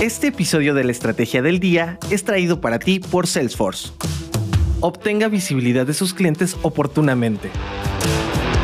Este 0.00 0.28
episodio 0.28 0.72
de 0.72 0.82
la 0.82 0.92
Estrategia 0.92 1.42
del 1.42 1.60
Día 1.60 1.98
es 2.10 2.24
traído 2.24 2.62
para 2.62 2.78
ti 2.78 3.00
por 3.00 3.26
Salesforce. 3.26 3.90
Obtenga 4.80 5.28
visibilidad 5.28 5.86
de 5.86 5.92
sus 5.92 6.14
clientes 6.14 6.56
oportunamente. 6.62 7.50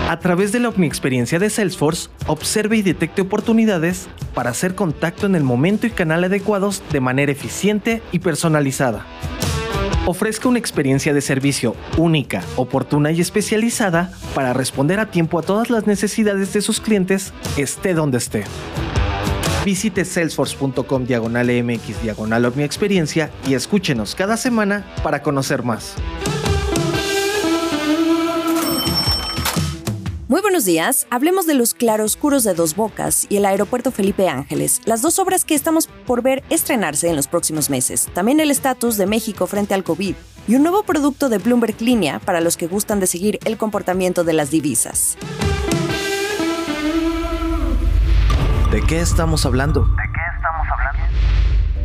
A 0.09 0.19
través 0.19 0.51
de 0.53 0.61
la 0.61 0.71
experiencia 0.71 1.39
de 1.39 1.51
Salesforce, 1.51 2.09
observe 2.27 2.79
y 2.79 2.83
detecte 2.83 3.21
oportunidades 3.21 4.09
para 4.33 4.49
hacer 4.49 4.75
contacto 4.75 5.27
en 5.27 5.35
el 5.35 5.43
momento 5.43 5.87
y 5.87 5.91
canal 5.91 6.25
adecuados 6.25 6.83
de 6.91 7.01
manera 7.01 7.33
eficiente 7.33 8.01
y 8.13 8.21
personalizada. 8.21 9.05
Ofrezca 10.07 10.49
una 10.49 10.59
experiencia 10.59 11.13
de 11.13 11.21
servicio 11.21 11.77
única, 11.99 12.43
oportuna 12.57 13.13
y 13.13 13.21
especializada 13.21 14.11
para 14.35 14.55
responder 14.55 15.01
a 15.01 15.11
tiempo 15.11 15.39
a 15.39 15.43
todas 15.43 15.69
las 15.69 15.87
necesidades 15.87 16.55
de 16.55 16.63
sus 16.63 16.81
clientes, 16.81 17.35
esté 17.59 17.93
donde 17.93 18.17
esté. 18.17 18.45
Visite 19.67 20.05
salesforce.com 20.05 21.07
diagonal 21.07 21.49
mx 21.65 22.01
diagonal 22.01 22.53
mi 22.55 22.63
experiencia 22.63 23.33
y 23.49 23.55
escúchenos 23.55 24.15
cada 24.15 24.37
semana 24.37 24.87
para 25.03 25.23
conocer 25.23 25.65
más. 25.65 25.95
Muy 30.29 30.41
buenos 30.41 30.65
días. 30.67 31.09
Hablemos 31.11 31.49
de 31.49 31.55
los 31.55 31.75
claroscuros 31.75 32.45
de 32.45 32.55
Dos 32.55 32.77
Bocas 32.77 33.27
y 33.29 33.39
el 33.39 33.45
aeropuerto 33.45 33.91
Felipe 33.91 34.29
Ángeles, 34.29 34.83
las 34.85 35.03
dos 35.03 35.19
obras 35.19 35.45
que 35.45 35.57
estamos 35.57 35.89
por 36.07 36.23
ver 36.23 36.45
estrenarse 36.49 37.09
en 37.09 37.17
los 37.17 37.27
próximos 37.27 37.69
meses. 37.69 38.09
También 38.15 38.39
el 38.39 38.53
estatus 38.53 38.97
de 38.97 39.07
México 39.07 39.49
frente 39.49 39.75
al 39.75 39.83
COVID 39.83 40.15
y 40.47 40.55
un 40.55 40.63
nuevo 40.63 40.85
producto 40.85 41.29
de 41.29 41.39
Bloomberg 41.39 41.83
Línea 41.83 42.21
para 42.21 42.41
los 42.41 42.57
que 42.57 42.69
gustan 42.69 43.01
de 43.01 43.09
seguir 43.09 43.41
el 43.45 43.57
comportamiento 43.57 44.23
de 44.23 44.33
las 44.33 44.53
divisas. 44.53 45.17
¿De 48.77 48.83
qué 48.83 49.01
estamos 49.01 49.47
hablando? 49.47 49.89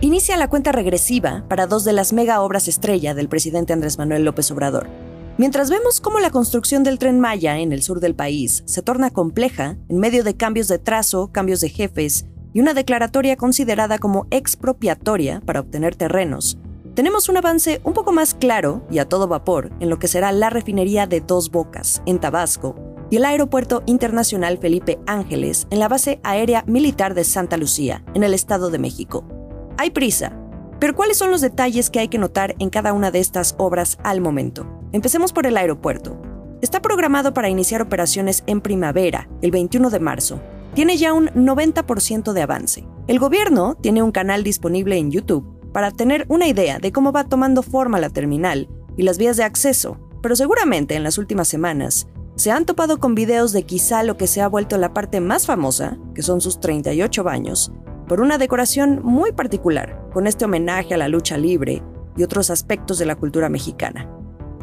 Inicia 0.01 0.35
la 0.35 0.49
cuenta 0.49 0.73
regresiva 0.73 1.45
para 1.47 1.65
dos 1.65 1.85
de 1.85 1.93
las 1.93 2.11
mega 2.11 2.41
obras 2.41 2.67
estrella 2.67 3.13
del 3.13 3.29
presidente 3.29 3.71
Andrés 3.71 3.97
Manuel 3.97 4.25
López 4.25 4.51
Obrador 4.51 4.89
Mientras 5.37 5.69
vemos 5.69 6.01
cómo 6.01 6.19
la 6.19 6.31
construcción 6.31 6.83
del 6.83 6.99
tren 6.99 7.21
Maya 7.21 7.59
en 7.59 7.71
el 7.71 7.81
sur 7.81 8.01
del 8.01 8.13
país 8.13 8.63
se 8.65 8.81
torna 8.81 9.09
compleja 9.09 9.77
en 9.87 9.99
medio 9.99 10.25
de 10.25 10.35
cambios 10.35 10.67
de 10.67 10.79
trazo, 10.79 11.31
cambios 11.31 11.61
de 11.61 11.69
jefes 11.69 12.25
y 12.51 12.59
una 12.59 12.73
declaratoria 12.73 13.37
considerada 13.37 13.97
como 13.97 14.27
expropiatoria 14.29 15.41
para 15.45 15.61
obtener 15.61 15.95
terrenos, 15.95 16.57
tenemos 16.93 17.29
un 17.29 17.37
avance 17.37 17.79
un 17.85 17.93
poco 17.93 18.11
más 18.11 18.33
claro 18.33 18.85
y 18.91 18.99
a 18.99 19.07
todo 19.07 19.29
vapor 19.29 19.71
en 19.79 19.89
lo 19.89 19.97
que 19.97 20.09
será 20.09 20.33
la 20.33 20.49
refinería 20.49 21.07
de 21.07 21.21
Dos 21.21 21.49
Bocas, 21.49 22.01
en 22.05 22.19
Tabasco, 22.19 22.75
y 23.11 23.17
el 23.17 23.25
Aeropuerto 23.25 23.83
Internacional 23.85 24.57
Felipe 24.57 24.97
Ángeles 25.05 25.67
en 25.69 25.79
la 25.79 25.89
base 25.89 26.21
aérea 26.23 26.63
militar 26.65 27.13
de 27.13 27.25
Santa 27.25 27.57
Lucía, 27.57 28.03
en 28.15 28.23
el 28.23 28.33
Estado 28.33 28.71
de 28.71 28.79
México. 28.79 29.25
Hay 29.77 29.91
prisa, 29.91 30.31
pero 30.79 30.95
¿cuáles 30.95 31.17
son 31.17 31.29
los 31.29 31.41
detalles 31.41 31.89
que 31.89 31.99
hay 31.99 32.07
que 32.07 32.17
notar 32.17 32.55
en 32.57 32.69
cada 32.69 32.93
una 32.93 33.11
de 33.11 33.19
estas 33.19 33.53
obras 33.57 33.99
al 34.03 34.21
momento? 34.21 34.65
Empecemos 34.93 35.33
por 35.33 35.45
el 35.45 35.57
aeropuerto. 35.57 36.19
Está 36.61 36.81
programado 36.81 37.33
para 37.33 37.49
iniciar 37.49 37.81
operaciones 37.81 38.43
en 38.47 38.61
primavera, 38.61 39.27
el 39.41 39.51
21 39.51 39.89
de 39.89 39.99
marzo. 39.99 40.41
Tiene 40.73 40.95
ya 40.95 41.11
un 41.11 41.27
90% 41.31 42.31
de 42.31 42.41
avance. 42.41 42.87
El 43.07 43.19
gobierno 43.19 43.75
tiene 43.75 44.01
un 44.01 44.13
canal 44.13 44.45
disponible 44.45 44.95
en 44.97 45.11
YouTube 45.11 45.45
para 45.73 45.91
tener 45.91 46.25
una 46.29 46.47
idea 46.47 46.79
de 46.79 46.93
cómo 46.93 47.11
va 47.11 47.25
tomando 47.25 47.61
forma 47.61 47.99
la 47.99 48.09
terminal 48.09 48.69
y 48.95 49.03
las 49.03 49.17
vías 49.17 49.35
de 49.35 49.43
acceso, 49.43 49.97
pero 50.21 50.37
seguramente 50.37 50.95
en 50.95 51.03
las 51.03 51.17
últimas 51.17 51.49
semanas 51.49 52.07
se 52.35 52.51
han 52.51 52.65
topado 52.65 52.99
con 52.99 53.15
videos 53.15 53.51
de 53.51 53.63
quizá 53.63 54.03
lo 54.03 54.17
que 54.17 54.27
se 54.27 54.41
ha 54.41 54.47
vuelto 54.47 54.77
la 54.77 54.93
parte 54.93 55.21
más 55.21 55.45
famosa, 55.45 55.97
que 56.15 56.21
son 56.21 56.41
sus 56.41 56.59
38 56.59 57.23
baños, 57.23 57.71
por 58.07 58.21
una 58.21 58.37
decoración 58.37 59.01
muy 59.03 59.31
particular, 59.31 60.09
con 60.13 60.27
este 60.27 60.45
homenaje 60.45 60.93
a 60.93 60.97
la 60.97 61.07
lucha 61.07 61.37
libre 61.37 61.83
y 62.17 62.23
otros 62.23 62.49
aspectos 62.49 62.97
de 62.97 63.05
la 63.05 63.15
cultura 63.15 63.49
mexicana. 63.49 64.09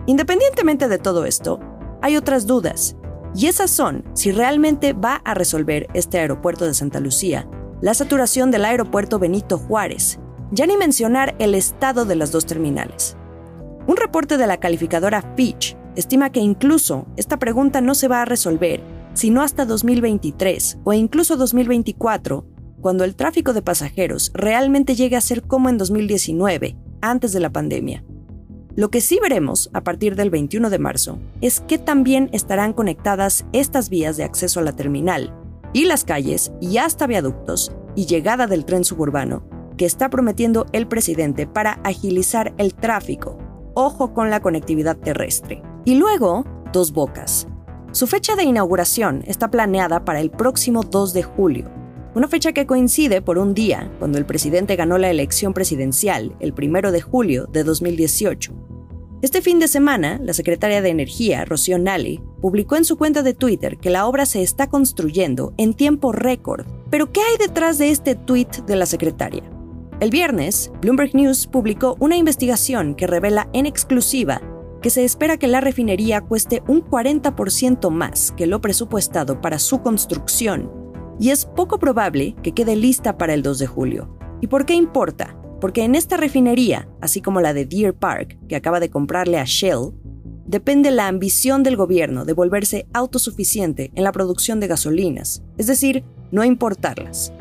Independientemente 0.07 0.89
de 0.89 0.99
todo 0.99 1.25
esto, 1.25 1.61
hay 2.03 2.17
otras 2.17 2.47
dudas, 2.47 2.97
y 3.35 3.47
esas 3.47 3.71
son 3.71 4.05
si 4.15 4.33
realmente 4.33 4.93
va 4.93 5.17
a 5.25 5.35
resolver 5.35 5.87
este 5.95 6.19
aeropuerto 6.19 6.65
de 6.65 6.75
Santa 6.75 7.01
Lucía 7.01 7.49
la 7.81 7.95
saturación 7.95 8.51
del 8.51 8.65
aeropuerto 8.65 9.19
Benito 9.19 9.57
Juárez, 9.57 10.19
ya 10.51 10.67
ni 10.67 10.77
mencionar 10.77 11.37
el 11.39 11.55
estado 11.55 12.05
de 12.05 12.17
las 12.17 12.33
dos 12.33 12.45
terminales. 12.45 13.17
Un 13.87 13.97
reporte 13.97 14.37
de 14.37 14.47
la 14.47 14.59
calificadora 14.59 15.23
Fitch 15.37 15.77
estima 15.99 16.31
que 16.31 16.41
incluso 16.41 17.07
esta 17.17 17.39
pregunta 17.39 17.81
no 17.81 17.95
se 17.95 18.09
va 18.09 18.23
a 18.23 18.25
resolver 18.25 18.83
sino 19.19 19.43
hasta 19.43 19.65
2023 19.65 20.79
o 20.85 20.93
incluso 20.93 21.37
2024, 21.37 22.47
cuando 22.81 23.03
el 23.03 23.17
tráfico 23.17 23.53
de 23.53 23.63
pasajeros 23.63 24.31
realmente 24.33 24.95
llegue 24.95 25.17
a 25.17 25.21
ser 25.21 25.43
como 25.43 25.69
en 25.69 25.77
2019, 25.77 26.77
antes 27.01 27.33
de 27.33 27.41
la 27.41 27.51
pandemia. 27.51 28.05
Lo 28.77 28.91
que 28.91 29.01
sí 29.01 29.19
veremos 29.21 29.71
a 29.73 29.83
partir 29.83 30.15
del 30.15 30.31
21 30.31 30.71
de 30.71 30.79
marzo 30.79 31.19
es 31.41 31.61
que 31.63 31.79
también 31.79 32.31
estarán 32.33 32.73
conectadas 32.73 33.45
estas 33.53 33.89
vías 33.89 34.17
de 34.17 34.23
acceso 34.23 34.61
a 34.61 34.63
la 34.63 34.77
terminal 34.77 35.35
y 35.73 35.87
las 35.87 36.05
calles 36.05 36.53
y 36.61 36.77
hasta 36.77 37.09
viaductos 37.09 37.73
y 37.97 38.07
llegada 38.07 38.47
del 38.47 38.65
tren 38.65 38.85
suburbano 38.85 39.43
que 39.77 39.85
está 39.85 40.11
prometiendo 40.11 40.67
el 40.73 40.87
presidente 40.87 41.49
para 41.49 41.73
agilizar 41.83 42.55
el 42.57 42.75
tráfico. 42.75 43.37
Ojo 43.75 44.15
con 44.15 44.31
la 44.31 44.41
conectividad 44.41 44.97
terrestre. 44.97 45.61
Y 45.89 45.95
luego, 45.95 46.45
Dos 46.71 46.93
Bocas. 46.93 47.49
Su 47.93 48.07
fecha 48.07 48.37
de 48.37 48.45
inauguración 48.45 49.23
está 49.27 49.51
planeada 49.51 50.05
para 50.05 50.21
el 50.21 50.31
próximo 50.31 50.83
2 50.83 51.15
de 51.15 51.23
julio, 51.23 51.71
una 52.15 52.29
fecha 52.29 52.53
que 52.53 52.67
coincide 52.67 53.23
por 53.23 53.39
un 53.39 53.55
día 53.55 53.91
cuando 53.99 54.19
el 54.19 54.27
presidente 54.27 54.77
ganó 54.77 54.99
la 54.99 55.09
elección 55.09 55.55
presidencial 55.55 56.37
el 56.41 56.53
1 56.53 56.93
de 56.93 57.01
julio 57.01 57.47
de 57.47 57.65
2018. 57.65 58.53
Este 59.23 59.41
fin 59.41 59.61
de 59.61 59.67
semana, 59.67 60.21
la 60.23 60.35
secretaria 60.35 60.83
de 60.83 60.91
Energía, 60.91 61.47
Rocío 61.47 61.79
Nally, 61.79 62.21
publicó 62.43 62.77
en 62.77 62.85
su 62.85 62.99
cuenta 62.99 63.23
de 63.23 63.33
Twitter 63.33 63.79
que 63.79 63.89
la 63.89 64.07
obra 64.07 64.27
se 64.27 64.43
está 64.43 64.67
construyendo 64.67 65.55
en 65.57 65.73
tiempo 65.73 66.13
récord. 66.13 66.67
Pero 66.91 67.13
¿qué 67.13 67.23
hay 67.23 67.39
detrás 67.39 67.79
de 67.79 67.89
este 67.89 68.15
tweet 68.15 68.63
de 68.67 68.77
la 68.77 68.85
secretaria? 68.85 69.45
El 70.01 70.11
viernes, 70.11 70.71
Bloomberg 70.83 71.15
News 71.15 71.47
publicó 71.47 71.97
una 71.99 72.19
investigación 72.19 72.95
que 72.95 73.07
revela 73.07 73.49
en 73.55 73.65
exclusiva 73.65 74.43
que 74.83 74.91
se 74.91 75.05
espera 75.05 75.37
que 75.37 75.49
la 75.49 75.61
refinería 75.61 76.21
cueste 76.21 76.63
un 76.69 76.83
40% 76.83 77.91
más 77.91 78.33
que 78.33 78.47
lo 78.47 78.61
presupuestado 78.61 79.41
para 79.41 79.59
su 79.59 79.83
construcción, 79.83 80.71
y 81.21 81.31
es 81.31 81.47
poco 81.47 81.79
probable 81.79 82.37
que 82.43 82.53
quede 82.53 82.77
lista 82.77 83.19
para 83.19 83.35
el 83.35 83.43
2 83.43 83.59
de 83.59 83.67
julio. 83.67 84.17
¿Y 84.41 84.47
por 84.47 84.67
qué 84.67 84.75
importa? 84.75 85.37
Porque 85.61 85.83
en 85.83 85.95
esta 85.95 86.17
refinería, 86.17 86.89
así 87.01 87.21
como 87.21 87.41
la 87.41 87.53
de 87.53 87.67
Deer 87.67 87.95
Park, 87.95 88.39
que 88.49 88.57
acaba 88.57 88.79
de 88.79 88.91
comprarle 88.91 89.39
a 89.39 89.45
Shell, 89.45 89.93
depende 90.47 90.91
la 90.91 91.09
ambición 91.09 91.63
del 91.63 91.77
gobierno 91.77 92.25
de 92.25 92.33
volverse 92.33 92.87
autosuficiente 92.93 93.91
en 93.95 94.05
la 94.05 94.13
producción 94.13 94.61
de 94.61 94.69
gasolinas, 94.69 95.43
es 95.59 95.67
decir, 95.67 96.05
no 96.31 96.45
importarlas. 96.45 97.33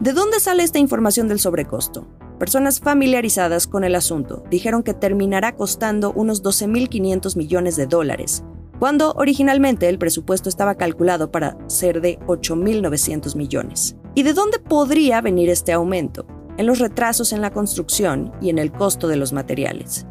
¿De 0.00 0.12
dónde 0.12 0.40
sale 0.40 0.62
esta 0.62 0.78
información 0.78 1.28
del 1.28 1.40
sobrecosto? 1.40 2.06
Personas 2.44 2.78
familiarizadas 2.78 3.66
con 3.66 3.84
el 3.84 3.94
asunto 3.94 4.44
dijeron 4.50 4.82
que 4.82 4.92
terminará 4.92 5.56
costando 5.56 6.12
unos 6.12 6.42
12.500 6.42 7.38
millones 7.38 7.74
de 7.76 7.86
dólares, 7.86 8.44
cuando 8.78 9.14
originalmente 9.14 9.88
el 9.88 9.96
presupuesto 9.98 10.50
estaba 10.50 10.74
calculado 10.74 11.32
para 11.32 11.56
ser 11.68 12.02
de 12.02 12.18
8.900 12.26 13.34
millones. 13.34 13.96
¿Y 14.14 14.24
de 14.24 14.34
dónde 14.34 14.58
podría 14.58 15.22
venir 15.22 15.48
este 15.48 15.72
aumento? 15.72 16.26
en 16.58 16.66
los 16.66 16.80
retrasos 16.80 17.32
en 17.32 17.40
la 17.40 17.50
construcción 17.50 18.30
y 18.42 18.50
en 18.50 18.58
el 18.58 18.70
costo 18.72 19.08
de 19.08 19.16
los 19.16 19.32
materiales. 19.32 20.06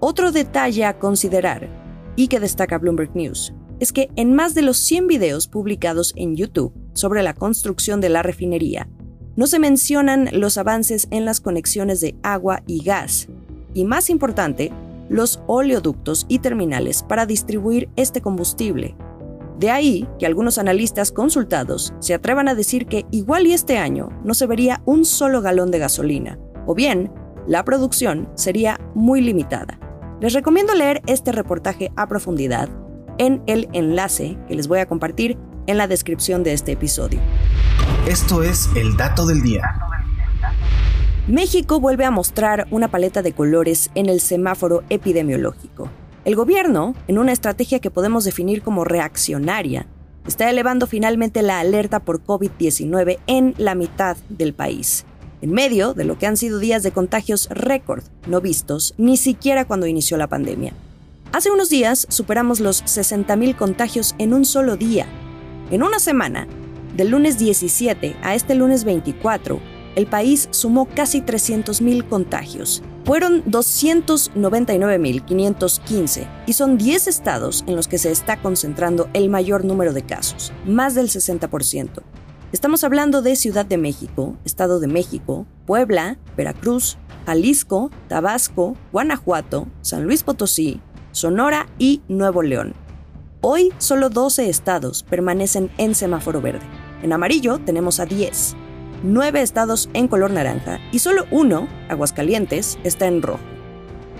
Otro 0.00 0.32
detalle 0.32 0.86
a 0.86 0.98
considerar, 0.98 1.68
y 2.16 2.28
que 2.28 2.40
destaca 2.40 2.78
Bloomberg 2.78 3.14
News, 3.14 3.52
es 3.78 3.92
que 3.92 4.08
en 4.16 4.34
más 4.34 4.54
de 4.54 4.62
los 4.62 4.78
100 4.78 5.06
videos 5.06 5.48
publicados 5.48 6.14
en 6.16 6.34
YouTube 6.34 6.72
sobre 6.94 7.22
la 7.22 7.34
construcción 7.34 8.00
de 8.00 8.08
la 8.08 8.22
refinería, 8.22 8.88
no 9.38 9.46
se 9.46 9.60
mencionan 9.60 10.30
los 10.32 10.58
avances 10.58 11.06
en 11.12 11.24
las 11.24 11.40
conexiones 11.40 12.00
de 12.00 12.16
agua 12.24 12.64
y 12.66 12.82
gas, 12.82 13.28
y 13.72 13.84
más 13.84 14.10
importante, 14.10 14.72
los 15.08 15.40
oleoductos 15.46 16.26
y 16.28 16.40
terminales 16.40 17.04
para 17.04 17.24
distribuir 17.24 17.88
este 17.94 18.20
combustible, 18.20 18.96
de 19.60 19.70
ahí 19.70 20.08
que 20.18 20.26
algunos 20.26 20.58
analistas 20.58 21.12
consultados 21.12 21.94
se 22.00 22.14
atrevan 22.14 22.48
a 22.48 22.56
decir 22.56 22.86
que 22.86 23.06
igual 23.12 23.46
y 23.46 23.52
este 23.52 23.78
año 23.78 24.08
no 24.24 24.34
se 24.34 24.48
vería 24.48 24.82
un 24.86 25.04
solo 25.04 25.40
galón 25.40 25.70
de 25.70 25.78
gasolina, 25.78 26.36
o 26.66 26.74
bien 26.74 27.08
la 27.46 27.64
producción 27.64 28.28
sería 28.34 28.80
muy 28.96 29.20
limitada. 29.20 29.78
Les 30.20 30.32
recomiendo 30.32 30.74
leer 30.74 31.00
este 31.06 31.30
reportaje 31.30 31.92
a 31.94 32.08
profundidad 32.08 32.68
en 33.18 33.40
el 33.46 33.68
enlace 33.72 34.36
que 34.48 34.56
les 34.56 34.66
voy 34.66 34.80
a 34.80 34.86
compartir 34.86 35.38
en 35.68 35.78
la 35.78 35.86
descripción 35.86 36.42
de 36.42 36.54
este 36.54 36.72
episodio. 36.72 37.20
Esto 38.06 38.42
es 38.42 38.70
el 38.74 38.96
dato 38.96 39.26
del 39.26 39.42
día. 39.42 39.62
México 41.26 41.78
vuelve 41.78 42.04
a 42.06 42.10
mostrar 42.10 42.66
una 42.70 42.88
paleta 42.88 43.20
de 43.20 43.32
colores 43.32 43.90
en 43.94 44.08
el 44.08 44.20
semáforo 44.20 44.82
epidemiológico. 44.88 45.90
El 46.24 46.34
gobierno, 46.34 46.94
en 47.06 47.18
una 47.18 47.32
estrategia 47.32 47.80
que 47.80 47.90
podemos 47.90 48.24
definir 48.24 48.62
como 48.62 48.84
reaccionaria, 48.84 49.86
está 50.26 50.48
elevando 50.48 50.86
finalmente 50.86 51.42
la 51.42 51.60
alerta 51.60 52.00
por 52.00 52.24
COVID-19 52.24 53.18
en 53.26 53.54
la 53.58 53.74
mitad 53.74 54.16
del 54.28 54.54
país. 54.54 55.04
en 55.40 55.52
medio 55.52 55.94
de 55.94 56.04
lo 56.04 56.18
que 56.18 56.26
han 56.26 56.36
sido 56.36 56.58
días 56.58 56.82
de 56.82 56.90
contagios 56.90 57.48
récord, 57.50 58.02
no 58.26 58.40
vistos 58.40 58.94
ni 58.98 59.16
siquiera 59.16 59.66
cuando 59.66 59.86
inició 59.86 60.16
la 60.16 60.26
pandemia. 60.26 60.72
Hace 61.32 61.50
unos 61.50 61.70
días 61.70 62.06
superamos 62.08 62.58
los 62.58 62.82
60.000 62.84 63.54
contagios 63.54 64.14
en 64.18 64.32
un 64.32 64.44
solo 64.44 64.76
día. 64.76 65.06
En 65.70 65.82
una 65.82 65.98
semana, 65.98 66.48
del 66.98 67.08
lunes 67.10 67.38
17 67.38 68.16
a 68.22 68.34
este 68.34 68.56
lunes 68.56 68.82
24, 68.82 69.60
el 69.94 70.08
país 70.08 70.48
sumó 70.50 70.88
casi 70.88 71.20
300.000 71.22 72.08
contagios. 72.08 72.82
Fueron 73.04 73.44
299.515 73.44 76.26
y 76.46 76.54
son 76.54 76.76
10 76.76 77.06
estados 77.06 77.62
en 77.68 77.76
los 77.76 77.86
que 77.86 77.98
se 77.98 78.10
está 78.10 78.42
concentrando 78.42 79.08
el 79.14 79.30
mayor 79.30 79.64
número 79.64 79.92
de 79.92 80.02
casos, 80.02 80.52
más 80.66 80.96
del 80.96 81.08
60%. 81.08 82.02
Estamos 82.50 82.82
hablando 82.82 83.22
de 83.22 83.36
Ciudad 83.36 83.64
de 83.64 83.78
México, 83.78 84.36
Estado 84.44 84.80
de 84.80 84.88
México, 84.88 85.46
Puebla, 85.66 86.18
Veracruz, 86.36 86.98
Jalisco, 87.26 87.92
Tabasco, 88.08 88.76
Guanajuato, 88.90 89.68
San 89.82 90.02
Luis 90.02 90.24
Potosí, 90.24 90.80
Sonora 91.12 91.68
y 91.78 92.02
Nuevo 92.08 92.42
León. 92.42 92.74
Hoy 93.40 93.72
solo 93.78 94.10
12 94.10 94.48
estados 94.48 95.04
permanecen 95.04 95.70
en 95.78 95.94
semáforo 95.94 96.40
verde. 96.40 96.66
En 97.02 97.12
amarillo 97.12 97.58
tenemos 97.58 98.00
a 98.00 98.06
10, 98.06 98.56
9 99.02 99.40
estados 99.40 99.88
en 99.94 100.08
color 100.08 100.30
naranja 100.30 100.80
y 100.92 100.98
solo 100.98 101.26
uno, 101.30 101.68
Aguascalientes, 101.88 102.78
está 102.84 103.06
en 103.06 103.22
rojo. 103.22 103.40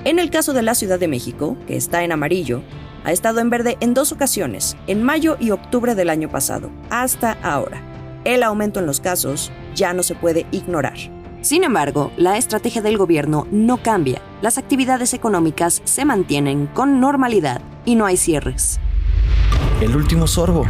En 0.04 0.19
el 0.19 0.30
caso 0.30 0.52
de 0.52 0.62
la 0.62 0.75
Ciudad 0.75 0.98
de 0.98 1.08
México, 1.08 1.56
que 1.66 1.76
está 1.76 2.04
en 2.04 2.12
amarillo, 2.12 2.62
ha 3.04 3.12
estado 3.12 3.40
en 3.40 3.50
verde 3.50 3.76
en 3.80 3.94
dos 3.94 4.12
ocasiones, 4.12 4.76
en 4.86 5.02
mayo 5.02 5.36
y 5.40 5.50
octubre 5.50 5.94
del 5.94 6.10
año 6.10 6.28
pasado, 6.28 6.70
hasta 6.90 7.32
ahora. 7.42 7.82
El 8.25 8.42
aumento 8.42 8.80
en 8.80 8.86
los 8.86 9.00
casos 9.00 9.50
ya 9.75 9.92
no 9.92 10.02
se 10.02 10.14
puede 10.14 10.46
ignorar. 10.50 10.96
Sin 11.40 11.64
embargo, 11.64 12.12
la 12.16 12.36
estrategia 12.36 12.82
del 12.82 12.98
gobierno 12.98 13.46
no 13.50 13.78
cambia. 13.78 14.20
Las 14.42 14.58
actividades 14.58 15.14
económicas 15.14 15.82
se 15.84 16.04
mantienen 16.04 16.66
con 16.66 17.00
normalidad 17.00 17.62
y 17.84 17.94
no 17.94 18.06
hay 18.06 18.16
cierres. 18.16 18.80
El 19.80 19.94
último 19.96 20.26
sorbo. 20.26 20.64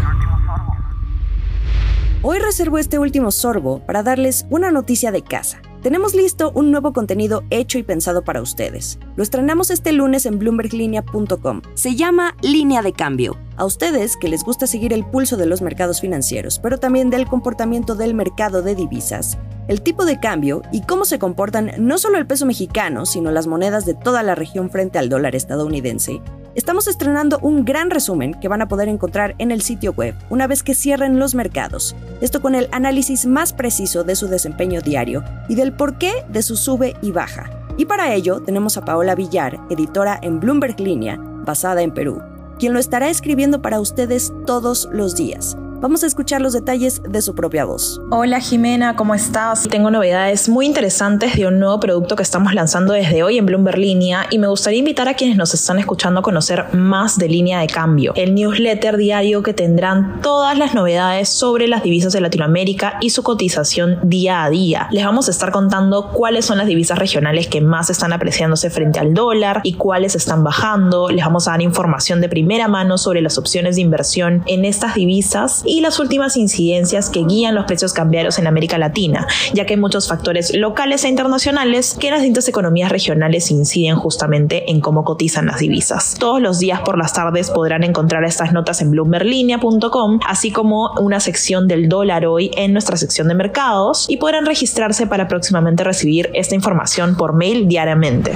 Hoy 2.20 2.41
reservo 2.41 2.79
este 2.79 2.99
último 2.99 3.31
sorbo 3.31 3.79
para 3.87 4.03
darles 4.03 4.44
una 4.50 4.73
noticia 4.73 5.12
de 5.12 5.23
casa. 5.23 5.62
Tenemos 5.82 6.17
listo 6.17 6.50
un 6.53 6.73
nuevo 6.73 6.93
contenido 6.93 7.44
hecho 7.50 7.79
y 7.79 7.85
pensado 7.85 8.25
para 8.25 8.43
ustedes. 8.43 8.99
Lo 9.15 9.23
estrenamos 9.23 9.70
este 9.70 9.93
lunes 9.93 10.26
en 10.26 10.41
bloomberglinea.com. 10.41 11.62
Se 11.75 11.94
llama 11.94 12.35
Línea 12.43 12.82
de 12.82 12.93
Cambio. 12.93 13.38
A 13.56 13.65
ustedes 13.65 14.17
que 14.17 14.26
les 14.26 14.43
gusta 14.43 14.67
seguir 14.67 14.93
el 14.93 15.06
pulso 15.06 15.37
de 15.37 15.47
los 15.47 15.62
mercados 15.62 16.00
financieros, 16.00 16.59
pero 16.59 16.79
también 16.79 17.09
del 17.09 17.29
comportamiento 17.29 17.94
del 17.94 18.15
mercado 18.15 18.62
de 18.62 18.75
divisas, 18.75 19.38
el 19.69 19.82
tipo 19.82 20.05
de 20.05 20.19
cambio 20.19 20.62
y 20.73 20.81
cómo 20.81 21.05
se 21.05 21.19
comportan 21.19 21.73
no 21.79 21.99
solo 21.99 22.19
el 22.19 22.26
peso 22.26 22.47
mexicano, 22.47 23.06
sino 23.06 23.31
las 23.31 23.47
monedas 23.47 23.87
de 23.87 23.94
toda 23.94 24.23
la 24.23 24.35
región 24.35 24.70
frente 24.70 24.99
al 24.99 25.09
dólar 25.09 25.37
estadounidense, 25.37 26.20
estamos 26.55 26.88
estrenando 26.88 27.38
un 27.41 27.65
gran 27.65 27.91
resumen 27.91 28.35
que 28.35 28.49
van 28.49 28.62
a 28.62 28.69
poder 28.69 28.88
encontrar 28.88 29.37
en 29.38 29.53
el 29.53 29.62
sitio 29.62 29.93
web 29.93 30.15
una 30.31 30.47
vez 30.47 30.62
que 30.62 30.75
cierren 30.75 31.19
los 31.19 31.35
mercados. 31.35 31.94
Esto 32.20 32.43
con 32.43 32.55
el 32.55 32.69
análisis 32.73 33.26
más 33.26 33.53
preciso 33.53 34.03
de 34.03 34.17
su 34.17 34.26
desempeño 34.26 34.81
diario 34.81 35.23
y 35.49 35.55
del 35.55 35.73
porqué 35.73 36.12
de 36.29 36.43
su 36.43 36.56
sube 36.56 36.97
y 37.03 37.12
baja. 37.12 37.50
Y 37.76 37.85
para 37.85 38.12
ello 38.15 38.41
tenemos 38.41 38.76
a 38.76 38.85
Paola 38.85 39.15
Villar, 39.15 39.61
editora 39.70 40.19
en 40.20 40.41
Bloomberg 40.41 40.81
Línea, 40.81 41.17
basada 41.20 41.82
en 41.82 41.93
Perú, 41.93 42.20
quien 42.59 42.73
lo 42.73 42.81
estará 42.81 43.09
escribiendo 43.09 43.62
para 43.62 43.79
ustedes 43.79 44.32
todos 44.47 44.88
los 44.91 45.15
días. 45.15 45.56
Vamos 45.80 46.02
a 46.02 46.08
escuchar 46.08 46.40
los 46.40 46.54
detalles 46.54 47.00
de 47.08 47.22
su 47.22 47.36
propia 47.36 47.64
voz. 47.64 48.00
Hola 48.10 48.40
Jimena, 48.40 48.96
¿cómo 48.96 49.14
estás? 49.14 49.69
Tengo 49.69 49.92
novedades 49.92 50.48
muy 50.48 50.66
interesantes 50.66 51.36
de 51.36 51.46
un 51.46 51.60
nuevo 51.60 51.78
producto 51.78 52.16
que 52.16 52.25
estamos 52.25 52.52
lanzando 52.52 52.94
desde 52.94 53.22
hoy 53.22 53.38
en 53.38 53.46
Bloomberg 53.46 53.78
Línea 53.78 54.26
y 54.28 54.38
me 54.38 54.48
gustaría 54.48 54.80
invitar 54.80 55.06
a 55.06 55.14
quienes 55.14 55.36
nos 55.36 55.54
están 55.54 55.78
escuchando 55.78 56.19
a 56.19 56.22
conocer 56.25 56.75
más 56.75 57.16
de 57.16 57.28
línea 57.28 57.60
de 57.60 57.69
cambio, 57.69 58.12
el 58.16 58.34
newsletter 58.34 58.96
diario 58.96 59.44
que 59.44 59.54
tendrán 59.54 60.20
todas 60.20 60.58
las 60.58 60.75
novedades 60.75 61.28
sobre 61.28 61.69
las 61.69 61.84
divisas 61.84 62.12
de 62.12 62.22
Latinoamérica 62.22 62.98
y 63.00 63.10
su 63.10 63.22
cotización 63.22 64.00
día 64.02 64.42
a 64.42 64.50
día. 64.50 64.88
Les 64.90 65.04
vamos 65.04 65.28
a 65.28 65.31
estar 65.31 65.52
contando 65.52 66.10
cuáles 66.10 66.44
son 66.44 66.58
las 66.58 66.66
divisas 66.66 66.98
regionales 66.98 67.46
que 67.46 67.60
más 67.60 67.88
están 67.88 68.12
apreciándose 68.12 68.69
frente 68.70 68.98
al 68.98 69.14
dólar 69.14 69.60
y 69.62 69.74
cuáles 69.74 70.16
están 70.16 70.42
bajando. 70.42 71.08
Les 71.08 71.24
vamos 71.24 71.46
a 71.46 71.52
dar 71.52 71.62
información 71.62 72.20
de 72.20 72.28
primera 72.28 72.66
mano 72.66 72.98
sobre 72.98 73.22
las 73.22 73.38
opciones 73.38 73.76
de 73.76 73.82
inversión 73.82 74.42
en 74.46 74.64
estas 74.64 74.96
divisas 74.96 75.62
y 75.69 75.81
las 75.81 76.00
últimas 76.00 76.37
incidencias 76.37 77.11
que 77.11 77.25
guían 77.25 77.55
los 77.55 77.67
precios 77.67 77.93
cambiarios 77.93 78.38
en 78.38 78.47
América 78.47 78.79
Latina, 78.79 79.26
ya 79.53 79.67
que 79.67 79.76
muchos 79.76 80.09
factores 80.09 80.55
locales 80.55 81.05
e 81.05 81.09
internacionales 81.09 81.97
que 81.99 82.09
en 82.09 82.15
las 82.15 82.23
distintas 82.23 82.49
economías 82.49 82.91
regionales 82.91 83.50
inciden 83.50 83.97
justamente 83.97 84.70
en 84.70 84.81
cómo 84.81 85.05
cotizan 85.05 85.47
las 85.47 85.61
divisas. 85.61 86.17
Todos 86.19 86.41
los 86.41 86.59
días 86.59 86.81
por 86.81 86.97
las 86.97 87.12
tardes 87.12 87.50
podrán 87.50 87.85
encontrar 87.85 88.25
estas 88.25 88.53
notas 88.53 88.81
en 88.81 88.91
bloomberlinia.com, 88.91 90.20
así 90.26 90.50
como 90.50 90.93
una 91.00 91.20
sección 91.20 91.69
del 91.69 91.88
dólar 91.88 92.26
hoy 92.26 92.50
en 92.56 92.73
nuestra 92.73 92.97
sección 92.97 93.29
de 93.29 93.35
mercados 93.35 94.06
y 94.09 94.17
podrán 94.17 94.47
registrarse 94.47 95.06
para 95.06 95.29
próximamente 95.29 95.85
recibir 95.85 96.31
esta 96.35 96.55
información 96.55 97.17
por 97.17 97.35
mail 97.35 97.69
diariamente. 97.69 98.32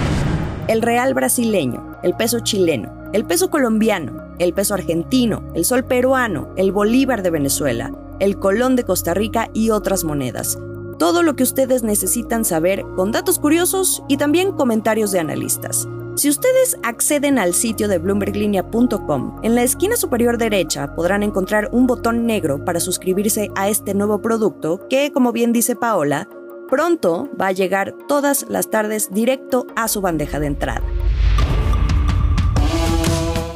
El 0.68 0.82
real 0.82 1.14
brasileño, 1.14 1.96
el 2.02 2.14
peso 2.14 2.40
chileno, 2.40 3.01
el 3.12 3.24
peso 3.24 3.50
colombiano, 3.50 4.34
el 4.38 4.54
peso 4.54 4.74
argentino, 4.74 5.42
el 5.54 5.64
sol 5.64 5.84
peruano, 5.84 6.52
el 6.56 6.72
bolívar 6.72 7.22
de 7.22 7.30
Venezuela, 7.30 7.92
el 8.18 8.38
colón 8.38 8.76
de 8.76 8.84
Costa 8.84 9.14
Rica 9.14 9.50
y 9.52 9.70
otras 9.70 10.04
monedas. 10.04 10.58
Todo 10.98 11.22
lo 11.22 11.36
que 11.36 11.42
ustedes 11.42 11.82
necesitan 11.82 12.44
saber 12.44 12.84
con 12.96 13.12
datos 13.12 13.38
curiosos 13.38 14.02
y 14.08 14.16
también 14.16 14.52
comentarios 14.52 15.12
de 15.12 15.20
analistas. 15.20 15.88
Si 16.14 16.28
ustedes 16.28 16.76
acceden 16.82 17.38
al 17.38 17.54
sitio 17.54 17.88
de 17.88 17.98
bloomberglinea.com, 17.98 19.40
en 19.42 19.54
la 19.54 19.62
esquina 19.62 19.96
superior 19.96 20.36
derecha 20.36 20.94
podrán 20.94 21.22
encontrar 21.22 21.70
un 21.72 21.86
botón 21.86 22.26
negro 22.26 22.64
para 22.64 22.80
suscribirse 22.80 23.50
a 23.54 23.68
este 23.68 23.94
nuevo 23.94 24.20
producto 24.20 24.86
que, 24.88 25.10
como 25.10 25.32
bien 25.32 25.52
dice 25.52 25.74
Paola, 25.74 26.28
pronto 26.68 27.28
va 27.40 27.48
a 27.48 27.52
llegar 27.52 27.94
todas 28.08 28.46
las 28.48 28.68
tardes 28.70 29.10
directo 29.10 29.66
a 29.74 29.88
su 29.88 30.02
bandeja 30.02 30.38
de 30.38 30.46
entrada. 30.46 30.82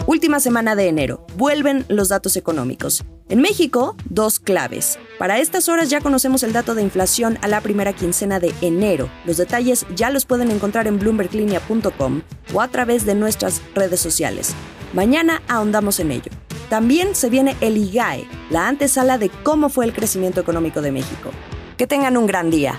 Última 0.06 0.38
semana 0.38 0.76
de 0.76 0.86
enero. 0.86 1.26
Vuelven 1.36 1.84
los 1.88 2.10
datos 2.10 2.36
económicos. 2.36 3.04
En 3.28 3.40
México, 3.40 3.96
dos 4.08 4.38
claves. 4.38 5.00
Para 5.18 5.40
estas 5.40 5.68
horas 5.68 5.90
ya 5.90 6.00
conocemos 6.00 6.44
el 6.44 6.52
dato 6.52 6.76
de 6.76 6.82
inflación 6.82 7.38
a 7.42 7.48
la 7.48 7.60
primera 7.60 7.92
quincena 7.92 8.38
de 8.38 8.54
enero. 8.60 9.10
Los 9.24 9.36
detalles 9.36 9.84
ya 9.96 10.10
los 10.10 10.24
pueden 10.24 10.52
encontrar 10.52 10.86
en 10.86 11.00
bloomberglinea.com 11.00 12.22
o 12.54 12.60
a 12.60 12.68
través 12.68 13.04
de 13.04 13.16
nuestras 13.16 13.60
redes 13.74 13.98
sociales. 13.98 14.54
Mañana 14.92 15.42
ahondamos 15.48 15.98
en 15.98 16.12
ello. 16.12 16.30
También 16.70 17.16
se 17.16 17.28
viene 17.28 17.56
el 17.60 17.76
IGAE, 17.76 18.28
la 18.50 18.68
antesala 18.68 19.18
de 19.18 19.28
cómo 19.28 19.70
fue 19.70 19.86
el 19.86 19.92
crecimiento 19.92 20.40
económico 20.40 20.82
de 20.82 20.92
México. 20.92 21.30
Que 21.76 21.88
tengan 21.88 22.16
un 22.16 22.28
gran 22.28 22.48
día. 22.48 22.78